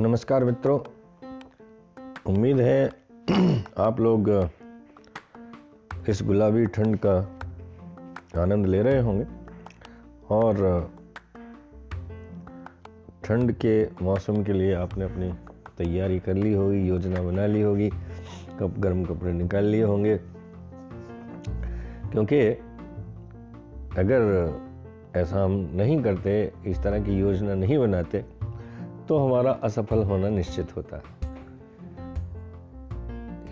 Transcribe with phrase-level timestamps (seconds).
[0.00, 0.80] नमस्कार मित्रों।
[2.26, 2.90] उम्मीद है
[3.78, 4.48] आप लोग
[6.08, 7.40] इस गुलाबी ठंड का
[8.42, 9.26] आनंद ले रहे होंगे।
[10.30, 10.54] और
[13.24, 15.34] ठंड के मौसम के लिए आपने अपनी
[15.78, 17.90] तैयारी कर ली होगी, योजना बना ली होगी
[18.60, 20.16] कब गर्म कपड़े निकाल लिए होंगे।
[22.12, 22.40] क्योंकि
[23.98, 24.50] अगर
[25.16, 28.41] ऐसा हम नहीं करते, इस तरह की योजना नहीं बनाते
[29.08, 31.22] तो हमारा असफल होना निश्चित होता है।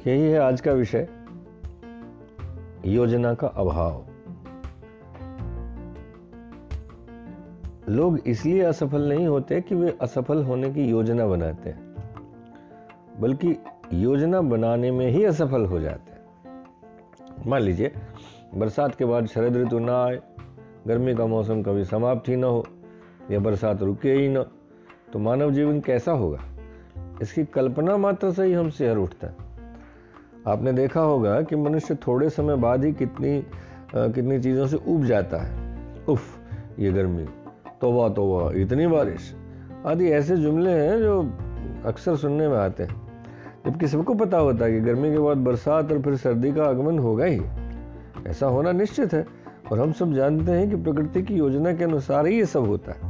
[0.07, 1.09] यही है आज का विषय।
[2.87, 4.05] योजना का अभाव।
[7.89, 11.95] लोग इसलिए असफल नहीं होते कि वे असफल होने की योजना बनाते। हैं
[13.21, 13.57] बल्कि
[13.93, 16.21] योजना बनाने में ही असफल हो जाते। हैं
[17.47, 17.93] मान लीजिए,
[18.55, 20.21] बरसात के बाद शरद ऋतु ना आए,
[20.87, 22.67] गर्मी का मौसम कभी समाप्त ही ना हो,
[23.31, 24.45] या बरसात रुके ही ना।
[25.13, 26.39] तो मानव जीवन कैसा होगा?
[27.23, 29.35] इसकी कल्पना मात्र से ही हम शहर उठता है।
[30.47, 33.45] आपने देखा होगा कि मनुष्य थोड़े समय बाद ही कितनी
[33.97, 35.77] आ, कितनी चीज़ों से उब जाता है।
[36.09, 36.23] उफ
[36.79, 37.25] ये गर्मी।
[37.81, 39.37] तोबा तोबा इतनी बारिश।
[39.87, 41.23] आदि ऐसे जुमले हैं जो
[41.85, 43.03] अक्सर सुनने में आते हैं।
[43.67, 46.99] जबकि सबको पता होता है कि गर्मी के बाद बरसात और फिर सर्दी का आगमन
[46.99, 47.41] होगा ही।
[48.27, 49.27] ऐसा होना निश्चित है।
[49.73, 52.93] और हम सब जानते हैं कि प्रकृति की योजना के अनुसार ही ये सब होता
[52.93, 53.10] है।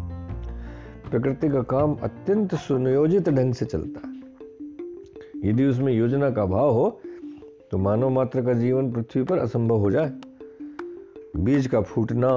[1.10, 7.00] प्रकृति का काम अत्यंत सुनियोजित ढंग से चलता है। यदि उसमें योजना का अभाव हो
[7.70, 10.12] तो मानव मात्र का जीवन पृथ्वी पर असंभव हो जाए।
[11.36, 12.30] बीज का फूटना,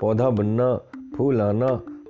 [0.00, 0.74] पौधा बनना,
[1.16, 1.68] फूल आना,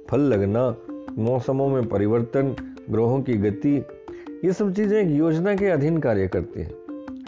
[0.09, 0.75] फल लगना,
[1.19, 2.55] मौसमों में परिवर्तन,
[2.91, 3.77] ग्रहों की गति,
[4.45, 6.73] ये सब चीज़ें एक योजना के अधीन कार्य करती हैं।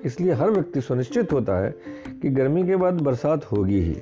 [0.04, 1.74] इसलिए हर व्यक्ति सुनिश्चित होता है
[2.22, 3.96] कि गर्मी के बाद बरसात होगी ही,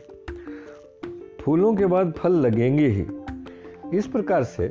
[1.41, 3.07] फूलों के बाद फल लगेंगे ही।
[3.93, 4.71] इस प्रकार से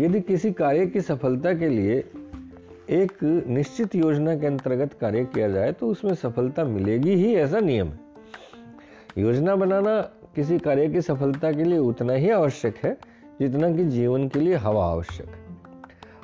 [0.00, 1.98] यदि किसी कार्य की सफलता के लिए
[2.90, 3.12] एक
[3.48, 7.98] निश्चित योजना के अंतर्गत कार्य किया जाए तो उसमें सफलता मिलेगी ही, ऐसा नियम है।
[9.18, 10.00] योजना बनाना
[10.36, 12.96] किसी कार्य की सफलता के लिए उतना ही आवश्यक है,
[13.40, 15.48] जितना कि जीवन के लिए हवा आवश्यक है।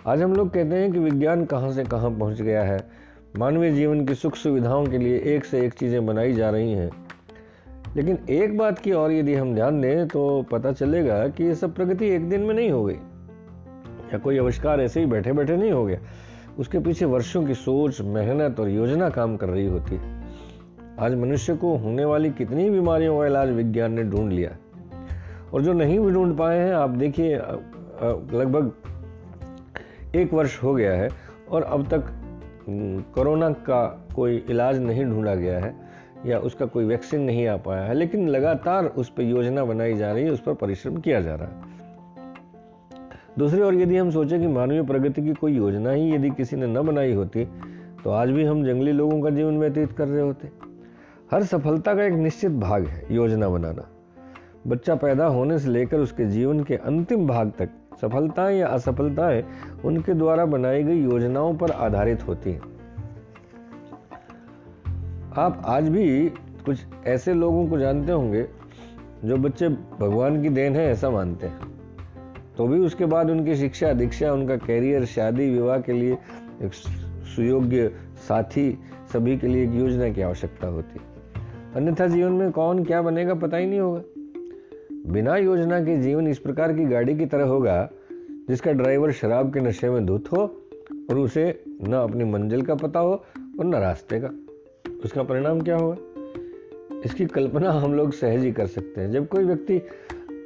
[0.07, 2.79] आज हम लोग कहते हैं कि विज्ञान कहाँ से कहाँ पहुँच गया है।
[3.39, 6.91] मानवीय जीवन की सुख सुविधाओं के लिए एक से एक चीज़ें बनाई जा रही हैं।
[7.97, 11.75] लेकिन एक बात की और यदि हम ध्यान दें तो पता चलेगा कि ये सब
[11.75, 12.95] प्रगति एक दिन में नहीं हो गई।
[14.13, 15.99] या कोई आविष्कार ऐसे ही बैठे बैठे नहीं हो गया।
[16.59, 20.25] उसके पीछे वर्षों की सोच, मेहनत और योजना काम कर रही होती। है
[20.99, 24.57] आज मनुष्य को होने वाली कितनी बीमारियों का इलाज विज्ञान ने ढूंढ लिया।
[25.55, 27.37] और जो नहीं भी ढूंढ पाए हैं, आप देखिए
[28.39, 28.73] लगभग
[30.17, 31.09] एक वर्ष हो गया है
[31.51, 32.05] और अब तक
[33.15, 35.86] कोरोना का कोई इलाज नहीं ढूंढा गया है।
[36.27, 40.13] या उसका कोई वैक्सीन नहीं आ पाया है, लेकिन लगातार उस पर योजना बनाई जा
[40.13, 41.75] रही है, उस पर परिश्रम किया जा रहा है।
[43.39, 46.67] दूसरी ओर यदि हम सोचें कि मानवीय प्रगति की कोई योजना ही यदि किसी ने
[46.67, 47.45] न बनाई होती
[48.05, 50.49] तो आज भी हम जंगली लोगों का जीवन व्यतीत कर रहे होते।
[51.31, 53.89] हर सफलता का एक निश्चित भाग है योजना बनाना।
[54.67, 59.45] बच्चा पैदा होने से लेकर उसके जीवन के अंतिम भाग तक सफलताएँ या असफलताएँ
[59.85, 62.76] उनके द्वारा बनाई गई योजनाओं पर आधारित होती हैं।
[65.39, 66.29] आप आज भी
[66.65, 68.47] कुछ ऐसे लोगों को जानते होंगे
[69.25, 71.59] जो बच्चे भगवान की देन है ऐसा मानते हैं।
[72.59, 76.13] तो भी उसके बाद उनकी शिक्षा, दीक्षा, उनका कैरियर शादी, विवाह के लिए
[76.63, 76.73] एक
[77.37, 77.93] सुयोग्य
[78.29, 78.79] साथी
[79.13, 81.01] सभी के लिए एक योजना की आवश्यकता होती।
[81.75, 84.03] अन्यथा जीवन में कौन क्या बनेगा पता ही नहीं होगा।
[85.13, 87.91] बिना योजना के जीवन इस प्रकार की गाड़ी की तरह होगा,
[88.49, 90.39] जिसका ड्राइवर शराब के नशे में धुत हो
[91.11, 93.25] और उसे न अपनी मंजिल का पता हो
[93.59, 94.31] और न रास्ते का।
[95.07, 95.97] उसका परिणाम क्या होगा?
[97.05, 99.77] इसकी कल्पना हम लोग सहज ही कर सकते हैं। जब कोई व्यक्ति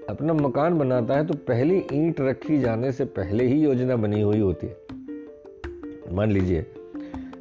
[0.09, 4.41] अपना मकान बनाता है तो पहली ईंट रखी जाने से पहले ही योजना बनी हुई
[4.41, 4.77] होती है।
[6.13, 6.67] मान लीजिए,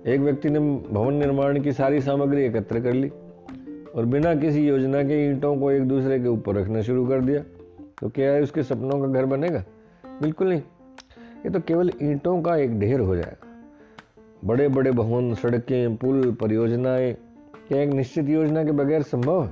[0.05, 3.09] एक व्यक्ति ने भवन निर्माण की सारी सामग्री एकत्र कर ली
[3.95, 7.43] और बिना किसी योजना के ईंटों को एक दूसरे के ऊपर रखना शुरू कर दिया
[7.99, 9.63] तो क्या है उसके सपनों का घर बनेगा?
[10.21, 10.61] बिल्कुल नहीं।
[11.45, 13.48] ये तो केवल ईंटों का एक ढेर हो जाएगा।
[14.45, 17.13] बड़े बड़े भवन, सड़कें, पुल, परियोजनाएँ,
[17.67, 19.49] क्या एक निश्चित योजना के बगैर संभव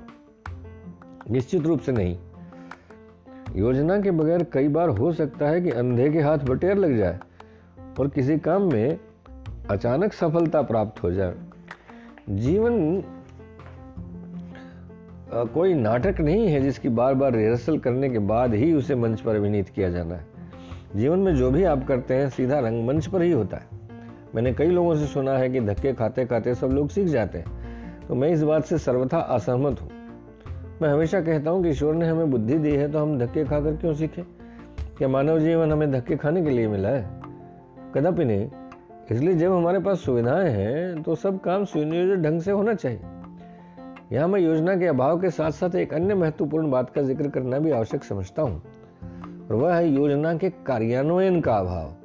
[1.31, 2.17] निश्चित रूप से नहीं।
[3.55, 7.19] योजना के बगैर कई बार हो सकता है कि अंधे के हाथ बटेर लग जाए
[7.99, 8.99] और किसी काम में
[9.69, 11.35] अचानक सफलता प्राप्त हो जाए।
[12.29, 13.03] जीवन
[15.53, 19.35] कोई नाटक नहीं है जिसकी बार बार रिहर्सल करने के बाद ही उसे मंच पर
[19.35, 20.25] अभिनीत किया जाना है।
[20.95, 23.76] जीवन में जो भी आप करते हैं, सीधा रंगमंच पर ही होता है।
[24.37, 28.07] मैंने कई लोगों से सुना है कि धक्के खाते खाते सब लोग सीख जाते हैं।
[28.07, 29.89] तो मैं इस बात से सर्वथा असहमत हूँ।
[30.81, 33.75] मैं हमेशा कहता हूँ कि ईश्वर ने हमें बुद्धि दी है तो हम धक्के खाकर
[33.75, 34.23] क्यों सीखें?
[34.97, 37.09] क्या मानव जीवन हमें धक्के खाने के लिए मिला है?
[37.95, 38.49] कदापि नहीं।
[39.11, 42.99] इसलिए जब हमारे पास सुविधाएँ हैं तो सब काम सुनियोजित ढंग से होना चाहिए।
[44.11, 47.59] यहाँ मैं योजना के अभाव के साथ साथ एक अन्य महत्वपूर्ण बात का ज़िक्र करना
[47.59, 48.61] भी आवश्यक समझता हूँ।
[49.49, 51.96] और वह है योजना के कार्यान्वयन का अभाव।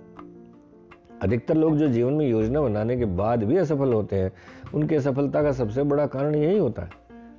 [1.22, 4.32] अधिकतर लोग जो जीवन में योजना बनाने के बाद भी असफल होते हैं
[4.74, 6.90] उनकी असफलता का सबसे बड़ा कारण यही होता है।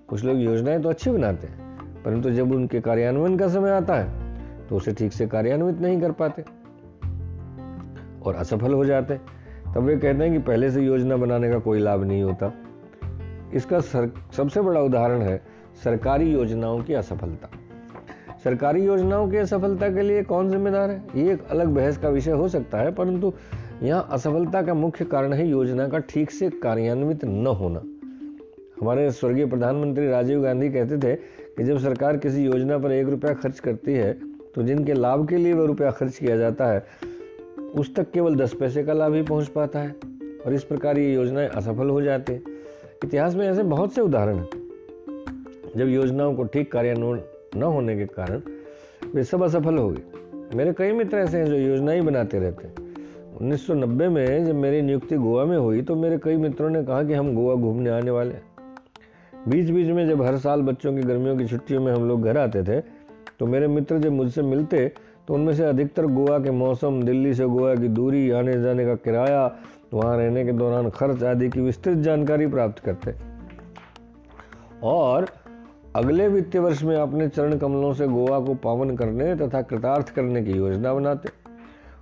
[0.08, 4.68] कुछ लोग योजनाएँ तो अच्छी बनाते हैं परंतु जब उनके कार्यान्वयन का समय आता है
[4.68, 6.44] तो उसे ठीक से कार्यान्वित नहीं कर पाते
[8.22, 9.20] और असफल हो जाते।
[9.76, 12.52] तब वे कहते हैं कि पहले से योजना बनाने का कोई लाभ नहीं होता।
[13.54, 15.42] इसका सर, सबसे बड़ा उदाहरण है
[15.84, 17.50] सरकारी योजनाओं की असफलता।
[18.44, 21.04] सरकारी योजनाओं की असफलता के लिए कौन जिम्मेदार है?
[21.16, 23.34] ये एक अलग बहस का विषय हो सकता है परंतु
[23.84, 27.80] यहाँ असफलता का मुख्य कारण है योजना का ठीक से कार्यान्वित न होना।
[28.82, 31.16] हमारे स्वर्गीय प्रधानमंत्री राजीव गांधी कहते थे
[31.58, 34.14] कि जब सरकार किसी योजना पर एक रुपया खर्च करती है
[34.56, 36.84] तो जिनके लाभ के लिए वह रुपया खर्च किया जाता है,
[37.76, 39.96] उस तक केवल दस पैसे का लाभ ही पहुँच पाता है
[40.46, 42.44] और इस प्रकार ये योजनाएँ असफल हो जाती हैं।
[43.04, 44.50] इतिहास में ऐसे बहुत से उदाहरण हैं।
[45.78, 47.22] जब योजनाओं को ठीक कार्यान्वयन
[47.56, 48.42] न होने के कारण
[49.16, 52.83] वे सब असफल हो गए। मेरे कई मित्र ऐसे हैं जो योजनाएँ बनाते रहते हैं।
[53.42, 57.14] 1990 में जब मेरी नियुक्ति गोवा में हुई तो मेरे कई मित्रों ने कहा कि
[57.14, 58.36] हम गोवा घूमने आने वाले
[59.48, 62.38] बीच बीच में जब हर साल बच्चों की गर्मियों की छुट्टियों में हम लोग घर
[62.38, 62.80] आते थे
[63.40, 64.92] तो मेरे मित्र जब मुझसे मिलते
[65.28, 68.96] तो उनमें से अधिकतर गोवा के मौसम, दिल्ली से गोवा की दूरी आने जाने का
[68.96, 69.56] किराया,
[69.94, 73.14] वहाँ रहने के दौरान खर्च आदि की विस्तृत जानकारी प्राप्त करते।
[74.84, 75.28] और
[75.96, 80.44] अगले वित्तीय वर्ष में अपने चरण कमलों से गोवा को पावन करने तथा कृतार्थ करने
[80.44, 81.43] की योजना बनाते।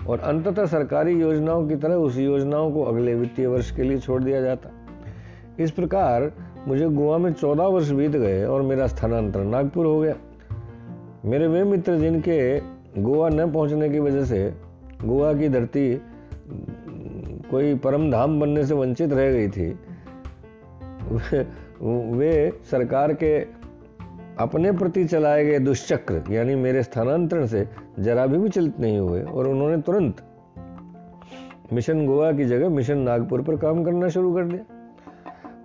[0.08, 4.22] और अंततः सरकारी योजनाओं की तरह उस योजनाओं को अगले वित्तीय वर्ष के लिए छोड़
[4.24, 4.70] दिया जाता।
[5.60, 6.32] इस प्रकार
[6.68, 10.16] मुझे गोवा में चौदह वर्ष बीत गए और मेरा स्थानांतरण नागपुर हो गया।
[11.26, 12.60] मेरे वे मित्र जिनके
[12.98, 14.54] गोवा न पहुँचने की वजह से
[15.04, 15.96] गोवा की धरती
[17.52, 19.70] कोई परम धाम बनने से वंचित रह गई थी,
[22.18, 23.40] वे सरकार के
[24.42, 27.68] अपने प्रति चलाए गए दुष्चक्र, यानी मेरे स्थानांतरण से
[28.00, 30.22] जरा भी विचलित नहीं हुए और उन्होंने तुरंत
[31.74, 34.60] मिशन गोवा की जगह मिशन नागपुर पर काम करना शुरू कर दिया।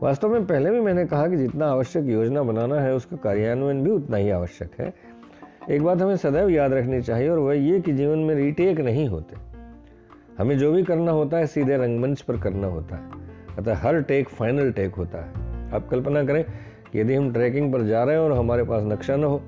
[0.03, 3.91] वास्तव में पहले भी मैंने कहा कि जितना आवश्यक योजना बनाना है, उसका कार्यान्वयन भी
[3.91, 4.95] उतना ही आवश्यक है।
[5.71, 9.09] एक बात हमें सदैव याद रखनी चाहिए, और वह ये कि जीवन में रीटेक नहीं
[9.09, 9.37] होते।
[10.39, 13.03] हमें जो भी करना होता है, सीधे रंगमंच पर करना होता है।
[13.59, 16.45] अतः हर टेक फाइनल टेक होता है। आप कल्पना करें
[16.97, 19.43] यदि हम ट्रैकिंग पर जा रहे हैं और हमारे पास नक्शा न हो,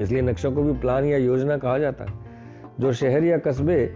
[0.00, 2.12] इसलिए नक्शों को भी प्लान या योजना कहा जाता है।
[2.80, 3.94] जो शहर या कस्बे,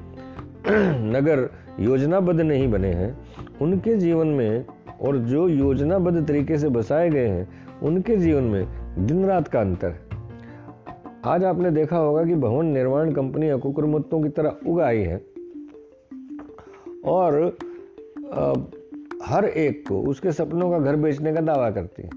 [1.16, 3.18] नगर योजनाबद्ध नहीं बने हैं,
[3.62, 4.66] उनके जीवन में
[5.00, 7.48] और जो योजनाबद्ध तरीके से बसाए गए हैं,
[7.82, 8.66] उनके जीवन में
[9.06, 10.00] दिन रात का अंतर है।
[11.24, 15.24] आज आपने देखा होगा कि भवन निर्माण कंपनियाँ कुकुरमुत्तों की तरह उग आई है
[17.04, 17.56] और
[19.24, 22.10] हर एक को उसके सपनों का घर बेचने का दावा करती है।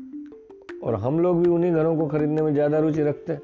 [0.83, 3.41] और हम लोग भी उन्हीं घरों को खरीदने में ज़्यादा रुचि रखते हैं।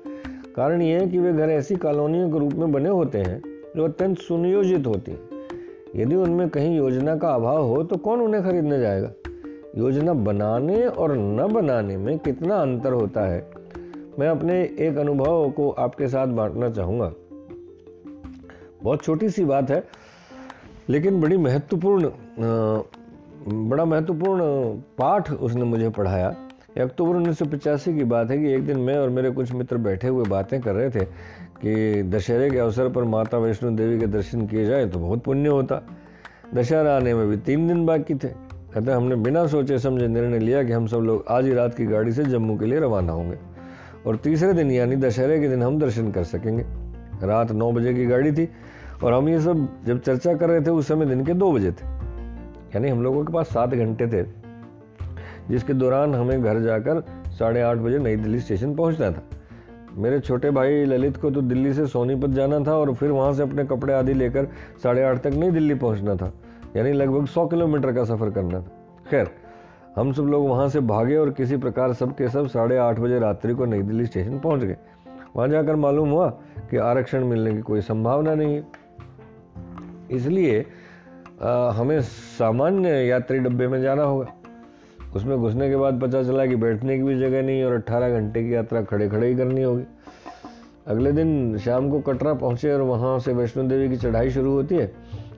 [0.55, 3.41] कारण ये है कि वे घर ऐसी कॉलोनियों के रूप में बने होते हैं,
[3.75, 5.29] जो अत्यंत सुनियोजित होती हैं।
[5.95, 9.11] यदि उनमें कहीं योजना का अभाव हो तो कौन उन्हें खरीदने जाएगा?
[9.77, 13.49] योजना बनाने और न बनाने में कितना अंतर होता है?
[14.19, 17.11] मैं अपने एक अनुभव को आपके साथ बांटना चाहूँगा।
[18.83, 19.83] बहुत छोटी सी बात है,
[20.89, 22.09] लेकिन बड़ी महत्वपूर्ण
[23.47, 24.41] बड़ा महत्वपूर्ण
[24.97, 26.27] पाठ उसने मुझे पढ़ाया।
[26.77, 27.39] अक्टूबर उन्नीस
[27.85, 30.73] की बात है कि एक दिन मैं और मेरे कुछ मित्र बैठे हुए बातें कर
[30.73, 31.05] रहे थे
[31.61, 35.49] कि दशहरे के अवसर पर माता वैष्णो देवी के दर्शन किए जाए तो बहुत पुण्य
[35.49, 35.81] होता।
[36.55, 40.63] दशहरा आने में भी तीन दिन बाकी थे। कहते हमने बिना सोचे समझे निर्णय लिया
[40.63, 43.37] कि हम सब लोग आज ही रात की गाड़ी से जम्मू के लिए रवाना होंगे।
[44.07, 46.65] और तीसरे दिन यानी दशहरे के दिन हम दर्शन कर सकेंगे।
[47.27, 48.47] रात नौ बजे की गाड़ी थी
[49.03, 51.71] और हम ये सब जब चर्चा कर रहे थे उस समय दिन के दो बजे
[51.71, 52.00] थे।
[52.75, 54.23] यानी हम लोगों के पास सात घंटे थे,
[55.49, 59.23] जिसके दौरान हमें घर जाकर साढ़े आठ बजे नई दिल्ली स्टेशन पहुँचना था।
[59.93, 63.43] मेरे छोटे भाई ललित को तो दिल्ली से सोनीपत जाना था और फिर वहाँ से
[63.43, 64.47] अपने कपड़े आदि लेकर
[64.83, 66.31] साढ़े आठ तक नई दिल्ली पहुँचना था,
[66.75, 68.71] यानी लगभग सौ किलोमीटर का सफ़र करना था।
[69.09, 69.29] खैर,
[69.95, 73.19] हम सब लोग वहाँ से भागे और किसी प्रकार सब के सब साढ़े आठ बजे
[73.19, 74.77] रात्रि को नई दिल्ली स्टेशन पहुँच गए।
[75.35, 76.29] वहाँ जाकर मालूम हुआ
[76.69, 78.63] कि आरक्षण मिलने की कोई संभावना नहीं है।
[80.11, 80.65] इसलिए
[81.41, 84.25] हमें सामान्य यात्री डब्बे में जाना होगा।
[85.15, 88.43] उसमें घुसने के बाद पता चला कि बैठने की भी जगह नहीं और 18 घंटे
[88.43, 89.83] की यात्रा खड़े खड़े ही करनी होगी।
[90.87, 94.75] अगले दिन शाम को कटरा पहुँचे और वहाँ से वैष्णो देवी की चढ़ाई शुरू होती
[94.75, 94.91] है।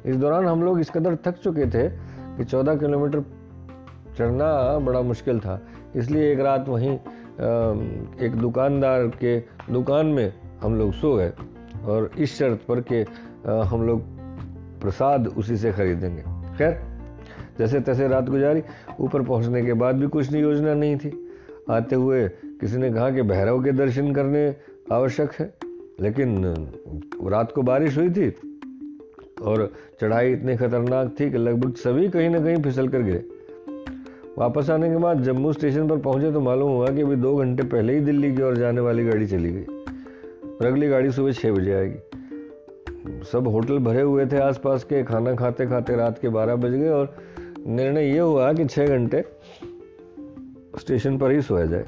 [0.06, 1.88] इस दौरान हम लोग इस कदर थक चुके थे
[2.38, 3.24] कि 14 किलोमीटर
[4.18, 5.60] चढ़ना बड़ा मुश्किल था।
[5.96, 6.94] इसलिए एक रात वहीं
[8.26, 9.38] एक दुकानदार के
[9.72, 11.32] दुकान में हम लोग सो गए
[11.86, 13.06] और इस शर्त पर कि
[13.48, 14.13] हम लोग
[14.84, 16.22] प्रसाद उसी से खरीदेंगे।
[16.58, 16.80] खैर,
[17.60, 18.62] जैसे तैसे रात गुजारी,
[19.00, 21.12] ऊपर पहुँचने के बाद भी कुछ योजना नहीं थी।
[21.72, 22.28] आते हुए
[22.62, 24.48] किसी ने कहा कि भैरव के दर्शन करने
[24.92, 25.54] आवश्यक है,
[26.02, 26.44] लेकिन
[27.24, 28.30] रात को बारिश हुई थी
[29.42, 29.72] और
[30.02, 33.24] चढ़ाई इतनी खतरनाक थी कि लगभग सभी कहीं ना कहीं फिसल कर गिरे।
[34.38, 37.64] वापस आने के बाद जम्मू स्टेशन पर पहुँचे तो मालूम हुआ कि अभी दो घंटे
[37.64, 41.52] पहले ही दिल्ली की ओर जाने वाली गाड़ी चली गई और अगली गाड़ी सुबह छः
[41.52, 42.23] बजे आएगी।
[43.32, 46.90] सब होटल भरे हुए थे आसपास के, खाना खाते खाते रात के बारह बज गए
[46.90, 47.16] और
[47.60, 49.24] निर्णय ये हुआ कि छः घंटे
[50.80, 51.86] स्टेशन पर ही सोया जाए।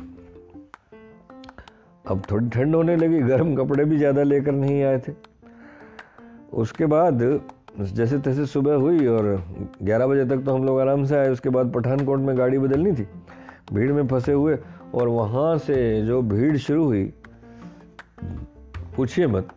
[2.06, 5.14] अब थोड़ी ठंड होने लगी, गर्म कपड़े भी ज़्यादा लेकर नहीं आए थे।
[6.54, 7.22] उसके बाद
[7.80, 9.26] जैसे तैसे सुबह हुई और
[9.84, 12.92] 11 बजे तक तो हम लोग आराम से आए, उसके बाद पठानकोट में गाड़ी बदलनी
[12.92, 13.08] थी।
[13.74, 14.58] भीड़ में फंसे हुए
[14.94, 17.04] और वहाँ से जो भीड़ शुरू हुई,
[18.96, 19.48] पूछिए मत।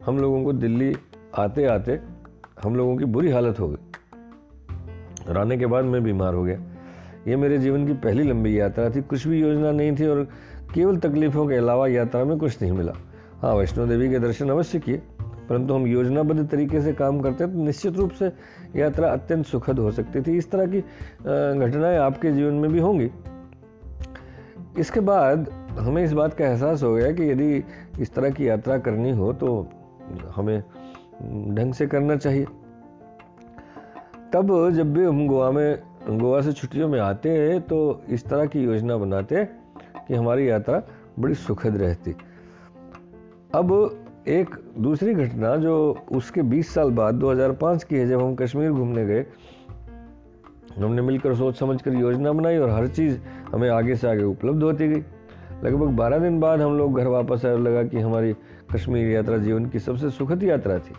[0.00, 0.94] हम लोगों को दिल्ली
[1.38, 1.98] आते आते
[2.62, 3.76] हम लोगों की बुरी हालत हो गई।
[5.28, 6.60] और आने के बाद मैं बीमार हो गया।
[7.28, 10.22] ये मेरे जीवन की पहली लंबी यात्रा थी। कुछ भी योजना नहीं थी और
[10.74, 12.92] केवल तकलीफों के अलावा यात्रा में कुछ नहीं मिला।
[13.42, 14.96] हाँ वैष्णो देवी के दर्शन अवश्य किए,
[15.48, 18.30] परंतु हम योजनाबद्ध तरीके से काम करते हैं तो निश्चित रूप से
[18.76, 20.80] यात्रा अत्यंत सुखद हो सकती थी। इस तरह की
[21.60, 23.10] घटनाएँ आपके जीवन में भी होंगी।
[24.78, 27.62] इसके बाद हमें इस बात का एहसास हो गया कि यदि
[28.00, 29.68] इस तरह की यात्रा करनी हो तो
[30.36, 30.60] हमें
[31.54, 32.44] ढंग से करना चाहिए।
[34.32, 38.46] तब जब भी हम गोवा में, गोवा से छुट्टियों में आते हैं तो इस तरह
[38.46, 39.44] की योजना बनाते
[40.08, 40.82] कि हमारी यात्रा
[41.18, 42.14] बड़ी सुखद रहती।
[43.54, 43.72] अब
[44.28, 45.74] एक दूसरी घटना जो
[46.12, 49.24] उसके 20 साल बाद 2005 की है, जब हम कश्मीर घूमने गए,
[50.76, 53.18] हमने मिलकर सोच समझ कर योजना बनाई और हर चीज़
[53.52, 55.02] हमें आगे से आगे उपलब्ध होती गई।
[55.64, 58.34] लगभग 12 दिन बाद हम लोग घर वापस आए और लगा कि हमारी
[58.74, 60.94] कश्मीर यात्रा जीवन की सबसे सुखद यात्रा थी।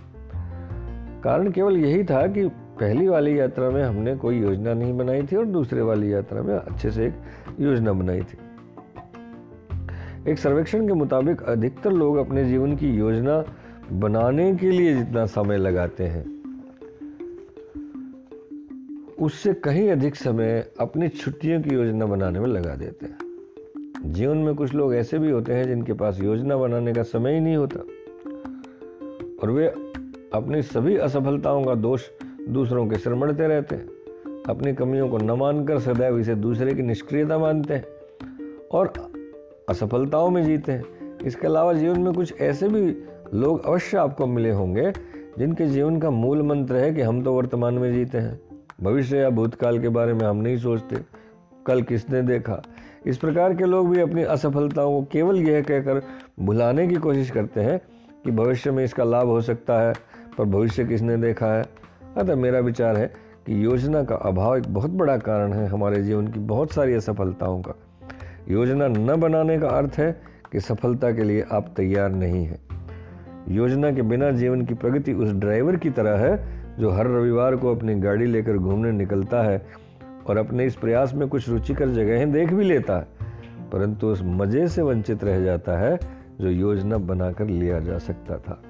[1.24, 2.48] कारण केवल यही था कि
[2.80, 6.56] पहली वाली यात्रा में हमने कोई योजना नहीं बनाई थी और दूसरे वाली यात्रा में
[6.56, 7.14] अच्छे से एक
[7.60, 8.38] योजना बनाई थी।
[10.32, 13.44] एक सर्वेक्षण के मुताबिक अधिकतर लोग अपने जीवन की योजना
[13.92, 16.26] बनाने के लिए जितना समय लगाते हैं,
[19.20, 23.31] उससे कहीं अधिक समय अपनी छुट्टियों की योजना बनाने में लगा देते हैं।
[24.06, 27.40] जीवन में कुछ लोग ऐसे भी होते हैं जिनके पास योजना बनाने का समय ही
[27.40, 27.80] नहीं होता।
[29.44, 29.68] और वे
[30.34, 32.04] अपनी सभी असफलताओं का दोष
[32.50, 33.90] दूसरों के सिर मढ़ते रहते हैं।
[34.50, 37.86] अपनी कमियों को न मानकर सदैव इसे दूसरे की निष्क्रियता मानते हैं
[38.72, 38.94] और
[39.70, 43.04] असफलताओं में जीते हैं। इसके अलावा जीवन में कुछ ऐसे भी
[43.34, 44.92] लोग अवश्य आपको मिले होंगे
[45.38, 48.42] जिनके जीवन का मूल मंत्र है कि हम तो वर्तमान में जीते हैं।
[48.82, 51.21] भविष्य या भूतकाल के बारे में हम नहीं सोचते।
[51.66, 52.62] कल किसने देखा?
[53.06, 56.02] इस प्रकार के लोग भी अपनी असफलताओं को केवल यह कहकर
[56.40, 57.82] भुलाने की कोशिश करते हैं
[58.24, 59.94] कि भविष्य में इसका लाभ हो सकता है,
[60.38, 61.66] पर भविष्य किसने देखा है?
[62.18, 63.08] अतः मेरा विचार है
[63.46, 67.62] कि योजना का अभाव एक बहुत बड़ा कारण है हमारे जीवन की बहुत सारी असफलताओं
[67.62, 67.74] का।
[68.50, 72.60] योजना न बनाने का अर्थ है कि सफलता के लिए आप तैयार नहीं हैं।
[73.48, 77.76] योजना के बिना जीवन की प्रगति उस ड्राइवर की तरह है जो हर रविवार को
[77.76, 79.68] अपनी गाड़ी लेकर घूमने निकलता है
[80.28, 83.08] और अपने इस प्रयास में कुछ रुचिकर जगहें देख भी लेता है।
[83.72, 86.00] परंतु उस मज़े से वंचित रह जाता है,
[86.42, 88.62] जो योजना बनाकर लिया जा सकता था।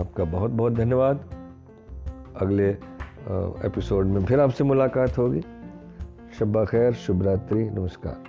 [0.00, 1.20] आपका बहुत बहुत धन्यवाद।
[2.40, 2.70] अगले
[3.64, 5.40] एपिसोड में फिर आपसे मुलाकात होगी।
[6.38, 8.22] शब्बा खैर, शुभ रात्रि, नमस्कार।